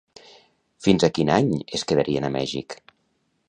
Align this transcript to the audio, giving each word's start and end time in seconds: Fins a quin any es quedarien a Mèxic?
Fins 0.87 1.05
a 1.07 1.11
quin 1.17 1.31
any 1.35 1.53
es 1.79 1.87
quedarien 1.93 2.29
a 2.31 2.33
Mèxic? 2.41 2.79